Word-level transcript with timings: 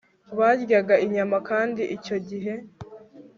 Baryaga 0.37 0.95
inyama 1.05 1.37
kandi 1.49 1.81
icyo 1.95 2.17
gihe 2.27 2.53